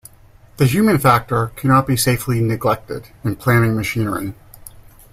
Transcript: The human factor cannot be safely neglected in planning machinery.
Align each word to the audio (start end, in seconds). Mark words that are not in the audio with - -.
The 0.57 0.65
human 0.65 0.97
factor 0.97 1.49
cannot 1.55 1.85
be 1.85 1.95
safely 1.95 2.41
neglected 2.41 3.09
in 3.23 3.35
planning 3.35 3.75
machinery. 3.75 4.33